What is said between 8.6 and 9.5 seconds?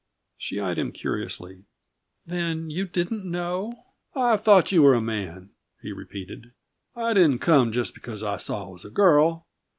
it was a girl.